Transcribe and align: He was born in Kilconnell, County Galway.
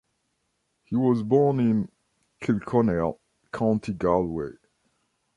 He 0.81 0.95
was 0.95 1.21
born 1.21 1.59
in 1.59 1.91
Kilconnell, 2.41 3.19
County 3.53 3.93
Galway. 3.93 4.53